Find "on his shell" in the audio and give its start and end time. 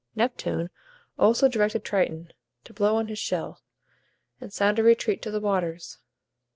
2.95-3.61